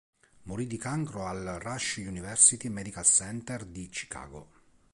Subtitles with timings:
[0.45, 4.47] Morì di cancro al Rush University Medical Center di Chicago.